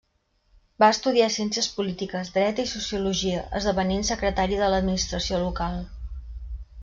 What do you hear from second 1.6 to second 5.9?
polítiques, dret i sociologia, esdevenint secretari de l'administració local.